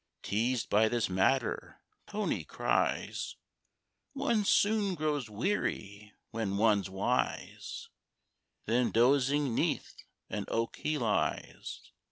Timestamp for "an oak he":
10.27-10.97